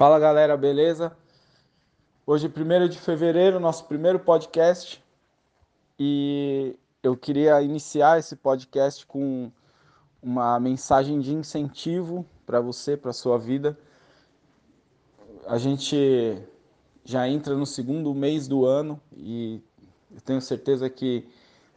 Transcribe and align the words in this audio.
Fala 0.00 0.18
galera, 0.18 0.56
beleza? 0.56 1.14
Hoje, 2.26 2.48
1 2.48 2.88
de 2.88 2.98
fevereiro, 2.98 3.60
nosso 3.60 3.84
primeiro 3.84 4.18
podcast 4.18 5.04
e 5.98 6.74
eu 7.02 7.14
queria 7.14 7.60
iniciar 7.60 8.18
esse 8.18 8.34
podcast 8.34 9.04
com 9.04 9.52
uma 10.22 10.58
mensagem 10.58 11.20
de 11.20 11.34
incentivo 11.34 12.24
para 12.46 12.62
você, 12.62 12.96
para 12.96 13.12
sua 13.12 13.38
vida. 13.38 13.78
A 15.46 15.58
gente 15.58 16.42
já 17.04 17.28
entra 17.28 17.54
no 17.54 17.66
segundo 17.66 18.14
mês 18.14 18.48
do 18.48 18.64
ano 18.64 18.98
e 19.14 19.60
eu 20.14 20.20
tenho 20.22 20.40
certeza 20.40 20.88
que 20.88 21.28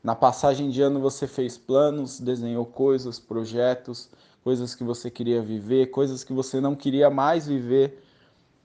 na 0.00 0.14
passagem 0.14 0.70
de 0.70 0.80
ano 0.80 1.00
você 1.00 1.26
fez 1.26 1.58
planos, 1.58 2.20
desenhou 2.20 2.66
coisas, 2.66 3.18
projetos, 3.18 4.08
coisas 4.44 4.76
que 4.76 4.84
você 4.84 5.10
queria 5.10 5.42
viver, 5.42 5.86
coisas 5.90 6.22
que 6.22 6.32
você 6.32 6.60
não 6.60 6.76
queria 6.76 7.10
mais 7.10 7.48
viver 7.48 8.00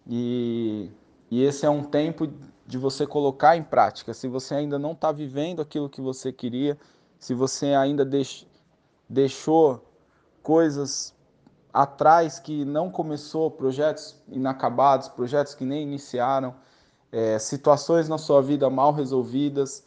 e, 0.08 0.90
e 1.30 1.44
esse 1.44 1.66
é 1.66 1.70
um 1.70 1.84
tempo 1.84 2.28
de 2.66 2.78
você 2.78 3.06
colocar 3.06 3.58
em 3.58 3.64
prática. 3.64 4.14
Se 4.14 4.28
você 4.28 4.56
ainda 4.56 4.80
não 4.80 4.94
está 4.94 5.12
vivendo 5.12 5.62
aquilo 5.62 5.90
que 5.90 6.02
você 6.02 6.32
queria, 6.32 6.78
se 7.20 7.34
você 7.34 7.68
ainda 7.68 8.06
deix, 8.06 8.46
deixou 9.10 9.84
coisas 10.42 11.14
atrás 11.74 12.40
que 12.40 12.64
não 12.66 12.90
começou, 12.90 13.52
projetos 13.52 14.16
inacabados, 14.30 15.10
projetos 15.10 15.54
que 15.54 15.66
nem 15.66 15.84
iniciaram, 15.84 16.56
é, 17.12 17.38
situações 17.40 18.10
na 18.10 18.18
sua 18.18 18.42
vida 18.42 18.70
mal 18.70 18.94
resolvidas, 18.94 19.84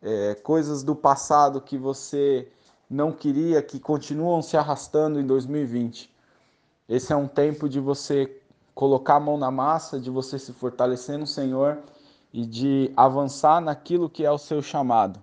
é, 0.00 0.34
coisas 0.34 0.82
do 0.82 0.94
passado 0.94 1.60
que 1.60 1.78
você 1.78 2.48
não 2.88 3.10
queria, 3.10 3.62
que 3.62 3.80
continuam 3.80 4.42
se 4.42 4.56
arrastando 4.56 5.18
em 5.18 5.26
2020. 5.26 6.12
Esse 6.88 7.12
é 7.12 7.16
um 7.16 7.28
tempo 7.28 7.68
de 7.68 7.80
você 7.80 8.41
colocar 8.74 9.16
a 9.16 9.20
mão 9.20 9.36
na 9.36 9.50
massa, 9.50 10.00
de 10.00 10.10
você 10.10 10.38
se 10.38 10.52
fortalecer 10.52 11.18
no 11.18 11.26
Senhor 11.26 11.78
e 12.32 12.46
de 12.46 12.92
avançar 12.96 13.60
naquilo 13.60 14.08
que 14.08 14.24
é 14.24 14.30
o 14.30 14.38
seu 14.38 14.62
chamado. 14.62 15.22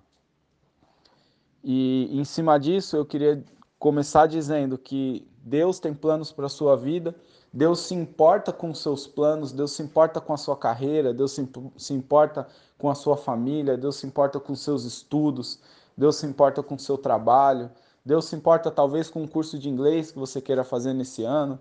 E 1.62 2.08
em 2.12 2.24
cima 2.24 2.58
disso, 2.58 2.96
eu 2.96 3.04
queria 3.04 3.44
começar 3.78 4.26
dizendo 4.26 4.78
que 4.78 5.26
Deus 5.42 5.78
tem 5.78 5.92
planos 5.92 6.32
para 6.32 6.46
a 6.46 6.50
sua 6.50 6.76
vida, 6.76 7.14
Deus 7.52 7.80
se 7.80 7.94
importa 7.94 8.52
com 8.52 8.72
seus 8.72 9.06
planos, 9.06 9.50
Deus 9.52 9.72
se 9.72 9.82
importa 9.82 10.20
com 10.20 10.32
a 10.32 10.36
sua 10.36 10.56
carreira, 10.56 11.12
Deus 11.12 11.32
se, 11.32 11.92
importa 11.92 12.46
com 12.78 12.88
a 12.88 12.94
sua 12.94 13.16
família, 13.16 13.76
Deus 13.76 13.96
se 13.96 14.06
importa 14.06 14.38
com 14.38 14.54
seus 14.54 14.84
estudos, 14.84 15.58
Deus 15.96 16.16
se 16.16 16.26
importa 16.26 16.62
com 16.62 16.76
o 16.76 16.78
seu 16.78 16.96
trabalho, 16.96 17.70
Deus 18.04 18.26
se 18.26 18.36
importa 18.36 18.70
talvez 18.70 19.10
com 19.10 19.22
um 19.22 19.26
curso 19.26 19.58
de 19.58 19.68
inglês 19.68 20.12
que 20.12 20.18
você 20.18 20.40
queira 20.40 20.62
fazer 20.62 20.94
nesse 20.94 21.24
ano, 21.24 21.58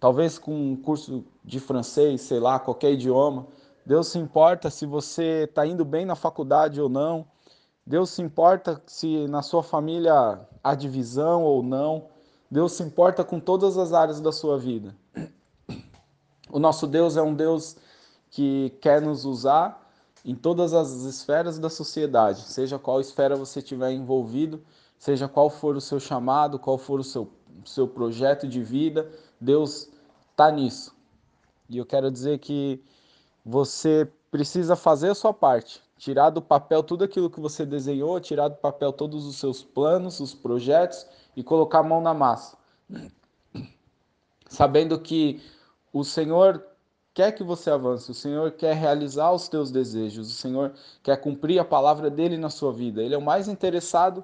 talvez 0.00 0.38
com 0.38 0.72
um 0.72 0.76
curso 0.76 1.24
de 1.44 1.58
francês, 1.60 2.22
sei 2.22 2.40
lá, 2.40 2.58
qualquer 2.58 2.92
idioma. 2.92 3.46
Deus 3.84 4.08
se 4.08 4.18
importa 4.18 4.70
se 4.70 4.86
você 4.86 5.44
está 5.44 5.66
indo 5.66 5.84
bem 5.84 6.04
na 6.04 6.14
faculdade 6.14 6.80
ou 6.80 6.88
não. 6.88 7.26
Deus 7.86 8.10
se 8.10 8.20
importa 8.20 8.82
se 8.86 9.26
na 9.28 9.42
sua 9.42 9.62
família 9.62 10.40
há 10.62 10.74
divisão 10.74 11.42
ou 11.42 11.62
não. 11.62 12.06
Deus 12.50 12.72
se 12.72 12.82
importa 12.82 13.24
com 13.24 13.40
todas 13.40 13.76
as 13.78 13.92
áreas 13.92 14.20
da 14.20 14.32
sua 14.32 14.58
vida. 14.58 14.94
O 16.50 16.58
nosso 16.58 16.86
Deus 16.86 17.16
é 17.16 17.22
um 17.22 17.34
Deus 17.34 17.76
que 18.30 18.70
quer 18.80 19.00
nos 19.00 19.24
usar 19.24 19.86
em 20.24 20.34
todas 20.34 20.74
as 20.74 20.90
esferas 21.04 21.58
da 21.58 21.70
sociedade, 21.70 22.42
seja 22.42 22.78
qual 22.78 23.00
esfera 23.00 23.36
você 23.36 23.60
estiver 23.60 23.92
envolvido, 23.92 24.62
seja 24.98 25.28
qual 25.28 25.48
for 25.48 25.76
o 25.76 25.80
seu 25.80 26.00
chamado, 26.00 26.58
qual 26.58 26.76
for 26.76 27.00
o 27.00 27.04
seu, 27.04 27.30
seu 27.64 27.86
projeto 27.86 28.46
de 28.46 28.62
vida, 28.62 29.10
Deus 29.40 29.88
está 30.30 30.50
nisso. 30.50 30.94
E 31.68 31.78
eu 31.78 31.86
quero 31.86 32.10
dizer 32.10 32.38
que 32.38 32.82
você 33.44 34.10
precisa 34.30 34.76
fazer 34.76 35.10
a 35.10 35.14
sua 35.14 35.32
parte, 35.32 35.82
tirar 35.96 36.30
do 36.30 36.42
papel 36.42 36.82
tudo 36.82 37.04
aquilo 37.04 37.30
que 37.30 37.40
você 37.40 37.64
desenhou, 37.64 38.20
tirar 38.20 38.48
do 38.48 38.56
papel 38.56 38.92
todos 38.92 39.26
os 39.26 39.36
seus 39.36 39.62
planos, 39.62 40.20
os 40.20 40.34
projetos 40.34 41.06
e 41.36 41.42
colocar 41.42 41.80
a 41.80 41.82
mão 41.82 42.00
na 42.00 42.14
massa. 42.14 42.56
Sabendo 44.48 44.98
que 44.98 45.42
o 45.92 46.04
Senhor 46.04 46.64
quer 47.12 47.32
que 47.32 47.42
você 47.42 47.70
avance, 47.70 48.10
o 48.10 48.14
Senhor 48.14 48.52
quer 48.52 48.74
realizar 48.74 49.32
os 49.32 49.48
teus 49.48 49.70
desejos, 49.70 50.30
o 50.30 50.34
Senhor 50.34 50.72
quer 51.02 51.16
cumprir 51.16 51.58
a 51.58 51.64
palavra 51.64 52.08
dele 52.08 52.36
na 52.36 52.48
sua 52.48 52.72
vida. 52.72 53.02
Ele 53.02 53.14
é 53.14 53.18
o 53.18 53.22
mais 53.22 53.48
interessado 53.48 54.22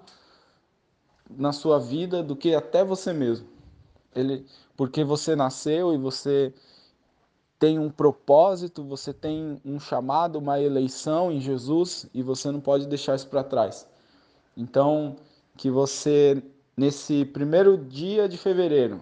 na 1.29 1.53
sua 1.53 1.79
vida 1.79 2.23
do 2.23 2.37
que 2.37 2.55
até 2.55 2.85
você 2.85 3.13
mesmo. 3.13 3.49
Ele, 4.15 4.47
porque 4.77 5.05
você 5.05 5.37
nasceu 5.37 5.93
e 5.93 5.99
você 5.99 6.53
tem 7.59 7.79
um 7.79 7.91
propósito, 7.91 8.83
você 8.85 9.13
tem 9.13 9.61
um 9.65 9.79
chamado, 9.79 10.37
uma 10.39 10.61
eleição 10.61 11.31
em 11.31 11.41
Jesus 11.41 12.07
e 12.13 12.23
você 12.23 12.51
não 12.51 12.61
pode 12.61 12.87
deixar 12.87 13.15
isso 13.15 13.29
para 13.29 13.45
trás. 13.45 13.87
Então, 14.57 15.17
que 15.57 15.71
você 15.71 16.43
nesse 16.77 17.25
primeiro 17.25 17.79
dia 17.79 18.29
de 18.29 18.37
fevereiro 18.37 19.01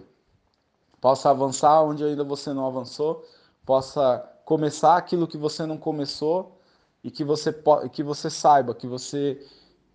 possa 1.01 1.29
avançar 1.29 1.81
onde 1.83 2.03
ainda 2.03 2.23
você 2.23 2.53
não 2.53 2.65
avançou, 2.65 3.25
possa 3.65 4.19
começar 4.45 4.95
aquilo 4.95 5.27
que 5.27 5.37
você 5.37 5.65
não 5.65 5.77
começou 5.77 6.57
e 7.03 7.09
que 7.09 7.23
você 7.23 7.53
que 7.91 8.03
você 8.03 8.29
saiba 8.29 8.75
que 8.75 8.87
você 8.87 9.45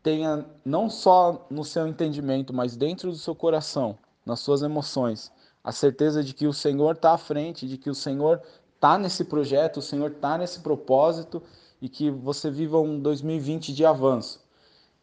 tenha 0.02 0.44
não 0.64 0.90
só 0.90 1.46
no 1.48 1.64
seu 1.64 1.86
entendimento, 1.86 2.52
mas 2.52 2.76
dentro 2.76 3.10
do 3.10 3.16
seu 3.16 3.34
coração 3.34 3.96
nas 4.26 4.40
suas 4.40 4.62
emoções, 4.62 5.32
a 5.68 5.72
certeza 5.72 6.24
de 6.24 6.32
que 6.32 6.46
o 6.46 6.52
Senhor 6.54 6.94
está 6.94 7.12
à 7.12 7.18
frente, 7.18 7.68
de 7.68 7.76
que 7.76 7.90
o 7.90 7.94
Senhor 7.94 8.40
está 8.74 8.96
nesse 8.96 9.22
projeto, 9.22 9.80
o 9.80 9.82
Senhor 9.82 10.12
está 10.12 10.38
nesse 10.38 10.60
propósito 10.60 11.42
e 11.78 11.90
que 11.90 12.10
você 12.10 12.50
viva 12.50 12.80
um 12.80 12.98
2020 12.98 13.74
de 13.74 13.84
avanço. 13.84 14.40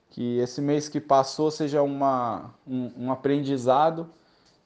Que 0.09 0.39
esse 0.39 0.61
mês 0.61 0.89
que 0.89 0.99
passou 0.99 1.51
seja 1.51 1.83
uma, 1.83 2.51
um, 2.65 2.91
um 2.97 3.11
aprendizado 3.11 4.09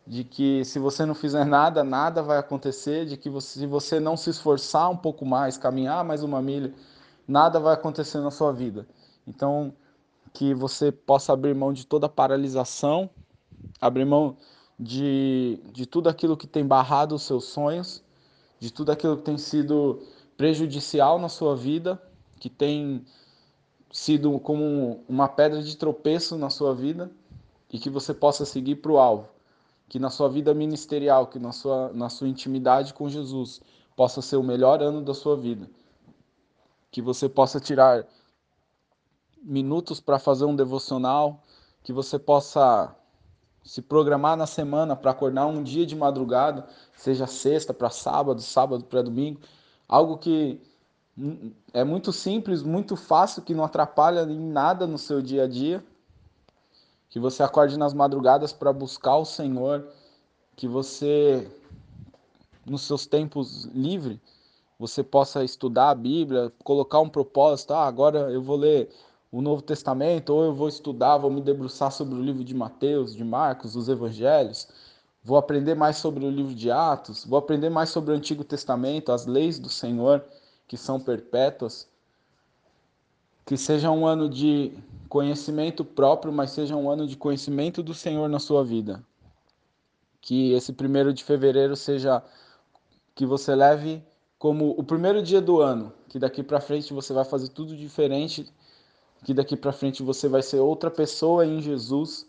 de 0.07 0.23
que 0.23 0.63
se 0.63 0.79
você 0.79 1.05
não 1.05 1.13
fizer 1.13 1.43
nada, 1.43 1.83
nada 1.83 2.23
vai 2.23 2.37
acontecer, 2.37 3.05
de 3.05 3.17
que 3.17 3.29
você, 3.29 3.59
se 3.59 3.67
você 3.67 3.99
não 3.99 4.15
se 4.15 4.29
esforçar 4.29 4.89
um 4.89 4.95
pouco 4.95 5.25
mais, 5.25 5.57
caminhar 5.57 6.05
mais 6.05 6.23
uma 6.23 6.41
milha, 6.41 6.73
nada 7.27 7.59
vai 7.59 7.73
acontecer 7.73 8.21
na 8.21 8.31
sua 8.31 8.53
vida. 8.53 8.87
Então, 9.27 9.73
que 10.31 10.53
você 10.53 10.93
possa 10.93 11.33
abrir 11.33 11.53
mão 11.53 11.73
de 11.73 11.85
toda 11.85 12.07
paralisação 12.07 13.09
abrir 13.79 14.05
mão 14.05 14.37
de, 14.79 15.59
de 15.73 15.85
tudo 15.85 16.07
aquilo 16.07 16.37
que 16.37 16.47
tem 16.47 16.65
barrado 16.65 17.13
os 17.15 17.23
seus 17.23 17.45
sonhos, 17.45 18.01
de 18.59 18.71
tudo 18.71 18.91
aquilo 18.91 19.17
que 19.17 19.23
tem 19.23 19.37
sido 19.37 20.01
prejudicial 20.37 21.19
na 21.19 21.27
sua 21.27 21.55
vida, 21.55 22.01
que 22.39 22.49
tem 22.49 23.05
sido 23.91 24.39
como 24.39 25.03
uma 25.09 25.27
pedra 25.27 25.61
de 25.61 25.75
tropeço 25.75 26.37
na 26.37 26.49
sua 26.49 26.73
vida 26.73 27.11
e 27.69 27.77
que 27.77 27.89
você 27.89 28.13
possa 28.13 28.45
seguir 28.45 28.77
para 28.77 28.91
o 28.91 28.97
alvo. 28.97 29.27
Que 29.89 29.99
na 29.99 30.09
sua 30.09 30.29
vida 30.29 30.53
ministerial, 30.53 31.27
que 31.27 31.39
na 31.39 31.51
sua, 31.51 31.91
na 31.93 32.09
sua 32.09 32.27
intimidade 32.27 32.93
com 32.93 33.09
Jesus, 33.09 33.59
possa 33.95 34.21
ser 34.21 34.37
o 34.37 34.43
melhor 34.43 34.81
ano 34.81 35.01
da 35.01 35.13
sua 35.13 35.35
vida. 35.35 35.69
Que 36.91 37.01
você 37.01 37.27
possa 37.27 37.59
tirar 37.59 38.05
minutos 39.41 39.99
para 39.99 40.19
fazer 40.19 40.45
um 40.45 40.55
devocional, 40.55 41.43
que 41.83 41.91
você 41.91 42.19
possa 42.19 42.95
se 43.63 43.81
programar 43.81 44.35
na 44.35 44.47
semana 44.47 44.95
para 44.95 45.11
acordar 45.11 45.45
um 45.45 45.61
dia 45.61 45.85
de 45.85 45.95
madrugada, 45.95 46.65
seja 46.95 47.27
sexta 47.27 47.73
para 47.73 47.89
sábado, 47.89 48.41
sábado 48.41 48.83
para 48.83 49.01
domingo, 49.01 49.41
algo 49.87 50.17
que 50.17 50.59
é 51.73 51.83
muito 51.83 52.13
simples, 52.13 52.63
muito 52.63 52.95
fácil, 52.95 53.41
que 53.41 53.53
não 53.53 53.63
atrapalha 53.63 54.21
em 54.21 54.39
nada 54.39 54.87
no 54.87 54.97
seu 54.97 55.21
dia 55.21 55.43
a 55.43 55.47
dia. 55.47 55.83
Que 57.09 57.19
você 57.19 57.43
acorde 57.43 57.77
nas 57.77 57.93
madrugadas 57.93 58.53
para 58.53 58.71
buscar 58.71 59.17
o 59.17 59.25
Senhor, 59.25 59.87
que 60.55 60.67
você, 60.67 61.49
nos 62.65 62.83
seus 62.83 63.05
tempos 63.05 63.65
livres, 63.65 64.19
você 64.77 65.03
possa 65.03 65.43
estudar 65.43 65.89
a 65.89 65.95
Bíblia, 65.95 66.53
colocar 66.63 66.99
um 66.99 67.09
propósito. 67.09 67.73
Ah, 67.73 67.85
agora 67.85 68.31
eu 68.31 68.41
vou 68.41 68.55
ler 68.55 68.89
o 69.31 69.41
Novo 69.41 69.61
Testamento, 69.61 70.33
ou 70.33 70.43
eu 70.43 70.53
vou 70.53 70.67
estudar, 70.67 71.17
vou 71.17 71.29
me 71.29 71.41
debruçar 71.41 71.91
sobre 71.91 72.15
o 72.15 72.21
livro 72.21 72.43
de 72.43 72.55
Mateus, 72.55 73.15
de 73.15 73.23
Marcos, 73.23 73.75
os 73.75 73.87
Evangelhos, 73.87 74.67
vou 75.23 75.37
aprender 75.37 75.75
mais 75.75 75.97
sobre 75.97 76.25
o 76.25 76.29
livro 76.29 76.55
de 76.55 76.71
Atos, 76.71 77.25
vou 77.25 77.37
aprender 77.37 77.69
mais 77.69 77.89
sobre 77.89 78.11
o 78.11 78.15
Antigo 78.15 78.43
Testamento, 78.43 79.11
as 79.11 79.25
leis 79.25 79.59
do 79.59 79.69
Senhor 79.69 80.23
que 80.67 80.77
são 80.77 80.99
perpétuas. 80.99 81.87
Que 83.45 83.57
seja 83.57 83.89
um 83.89 84.05
ano 84.05 84.29
de 84.29 84.71
conhecimento 85.09 85.83
próprio, 85.83 86.31
mas 86.31 86.51
seja 86.51 86.75
um 86.75 86.89
ano 86.89 87.07
de 87.07 87.17
conhecimento 87.17 87.81
do 87.81 87.93
Senhor 87.93 88.29
na 88.29 88.39
sua 88.39 88.63
vida. 88.63 89.03
Que 90.21 90.53
esse 90.53 90.71
primeiro 90.71 91.11
de 91.11 91.23
fevereiro 91.23 91.75
seja 91.75 92.23
que 93.15 93.25
você 93.25 93.55
leve 93.55 94.03
como 94.37 94.75
o 94.77 94.83
primeiro 94.83 95.21
dia 95.21 95.41
do 95.41 95.59
ano, 95.59 95.91
que 96.07 96.19
daqui 96.19 96.43
para 96.43 96.61
frente 96.61 96.93
você 96.93 97.11
vai 97.11 97.25
fazer 97.25 97.49
tudo 97.49 97.75
diferente 97.75 98.47
que 99.23 99.33
daqui 99.33 99.55
para 99.55 99.71
frente 99.71 100.03
você 100.03 100.27
vai 100.27 100.41
ser 100.41 100.59
outra 100.59 100.89
pessoa 100.89 101.45
em 101.45 101.61
Jesus, 101.61 102.27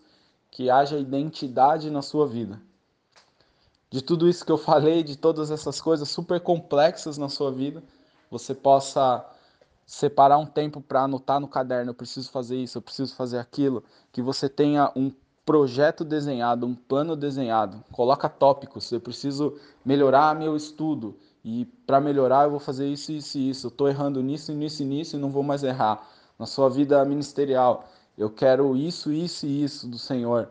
que 0.50 0.68
haja 0.68 0.98
identidade 0.98 1.90
na 1.90 2.02
sua 2.02 2.26
vida. 2.26 2.60
de 3.90 4.00
tudo 4.00 4.28
isso 4.28 4.46
que 4.46 4.52
eu 4.52 4.58
falei, 4.58 5.02
de 5.02 5.16
todas 5.16 5.50
essas 5.50 5.80
coisas 5.80 6.08
super 6.08 6.40
complexas 6.40 7.18
na 7.18 7.28
sua 7.28 7.50
vida, 7.50 7.82
você 8.30 8.54
possa 8.54 9.26
separar 9.84 10.38
um 10.38 10.46
tempo 10.46 10.80
para 10.80 11.02
anotar 11.02 11.40
no 11.40 11.48
caderno, 11.48 11.90
eu 11.90 11.94
preciso 11.94 12.30
fazer 12.30 12.56
isso, 12.56 12.78
eu 12.78 12.82
preciso 12.82 13.16
fazer 13.16 13.38
aquilo, 13.38 13.82
que 14.12 14.22
você 14.22 14.48
tenha 14.48 14.92
um 14.94 15.10
projeto 15.44 16.04
desenhado, 16.04 16.64
um 16.64 16.76
plano 16.76 17.16
desenhado. 17.16 17.82
Coloca 17.90 18.28
tópicos, 18.28 18.92
eu 18.92 19.00
preciso 19.00 19.58
melhorar 19.84 20.36
meu 20.36 20.56
estudo 20.56 21.16
e 21.44 21.64
para 21.84 22.00
melhorar 22.00 22.44
eu 22.44 22.50
vou 22.52 22.60
fazer 22.60 22.86
isso, 22.86 23.10
isso 23.10 23.36
e 23.36 23.50
isso. 23.50 23.66
Eu 23.66 23.70
estou 23.70 23.88
errando 23.88 24.22
nisso, 24.22 24.52
nisso 24.52 24.84
e 24.84 24.86
nisso 24.86 25.16
e 25.16 25.18
não 25.18 25.30
vou 25.30 25.42
mais 25.42 25.64
errar. 25.64 26.06
Na 26.40 26.46
sua 26.46 26.70
vida 26.70 27.04
ministerial, 27.04 27.86
eu 28.16 28.30
quero 28.30 28.74
isso, 28.74 29.12
isso 29.12 29.44
e 29.44 29.62
isso 29.62 29.86
do 29.86 29.98
Senhor, 29.98 30.48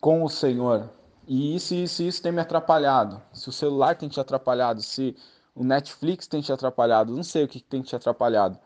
com 0.00 0.24
o 0.24 0.28
Senhor. 0.28 0.90
E 1.24 1.54
isso, 1.54 1.72
isso 1.72 2.02
e 2.02 2.08
isso 2.08 2.20
tem 2.20 2.32
me 2.32 2.40
atrapalhado. 2.40 3.22
Se 3.32 3.48
o 3.48 3.52
celular 3.52 3.94
tem 3.94 4.08
te 4.08 4.18
atrapalhado, 4.18 4.82
se 4.82 5.16
o 5.54 5.62
Netflix 5.62 6.26
tem 6.26 6.40
te 6.40 6.52
atrapalhado, 6.52 7.14
não 7.14 7.22
sei 7.22 7.44
o 7.44 7.48
que 7.48 7.60
tem 7.60 7.80
te 7.80 7.94
atrapalhado. 7.94 8.58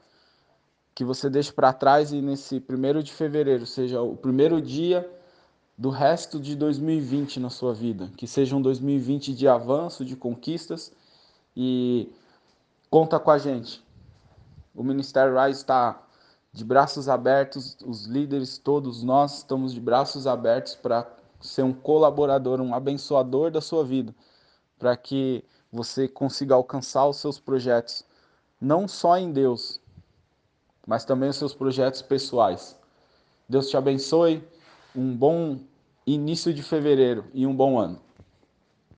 Que 0.95 1.05
você 1.05 1.29
deixe 1.29 1.53
para 1.53 1.71
trás 1.71 2.15
e 2.15 2.23
nesse 2.23 2.61
primeiro 2.61 3.03
de 3.03 3.13
fevereiro 3.13 3.67
seja 3.67 4.01
o 4.01 4.17
primeiro 4.17 4.59
dia 4.63 5.07
do 5.77 5.91
resto 5.91 6.41
de 6.41 6.57
2020 6.57 7.41
na 7.41 7.51
sua 7.51 7.75
vida. 7.75 8.11
Que 8.17 8.27
seja 8.27 8.57
um 8.57 8.63
2020 8.63 9.35
de 9.35 9.47
avanço, 9.47 10.03
de 10.03 10.17
conquistas 10.17 10.91
e 11.55 12.11
conta 12.89 13.21
com 13.21 13.31
a 13.31 13.37
gente. 13.37 13.85
O 14.75 14.83
Ministério 14.83 15.39
Rise 15.39 15.61
está 15.61 16.03
de 16.53 16.65
braços 16.65 17.09
abertos, 17.09 17.77
os 17.85 18.05
líderes 18.05 18.59
todos 18.59 19.03
nós 19.03 19.39
estamos 19.39 19.73
de 19.73 19.81
braços 19.81 20.27
abertos 20.27 20.75
para 20.75 21.11
ser 21.41 21.63
um 21.63 21.73
colaborador, 21.73 22.61
um 22.61 22.75
abençoador 22.75 23.51
da 23.51 23.61
sua 23.61 23.83
vida, 23.85 24.15
para 24.79 24.97
que 24.97 25.43
você 25.73 26.07
consiga 26.07 26.55
alcançar 26.55 27.07
os 27.09 27.17
seus 27.17 27.39
projetos, 27.39 28.05
não 28.61 28.87
só 28.87 29.17
em 29.17 29.33
Deus, 29.33 29.81
mas 30.87 31.05
também 31.05 31.31
os 31.31 31.37
seus 31.37 31.55
projetos 31.55 32.03
pessoais. 32.03 32.77
Deus 33.49 33.71
te 33.71 33.77
abençoe, 33.77 34.47
um 34.95 35.17
bom 35.17 35.59
início 36.07 36.53
de 36.53 36.63
fevereiro 36.63 37.25
e 37.33 37.47
um 37.47 37.57
bom 37.57 37.79
ano. 37.79 37.99